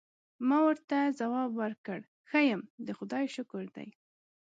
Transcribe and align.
ما 0.47 0.57
ورته 0.67 0.97
ځواب 1.19 1.49
ورکړ: 1.61 1.99
ښه 2.29 2.39
یم، 2.49 2.61
د 2.85 2.87
خدای 2.97 3.25
شکر 3.35 3.63
دی. 3.75 3.89